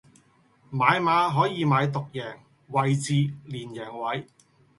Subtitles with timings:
[0.71, 3.13] 買馬可以買獨贏、位置、
[3.45, 4.27] 連贏位